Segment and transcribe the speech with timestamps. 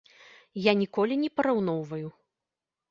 [0.69, 2.07] Я ніколі не параўноўваю.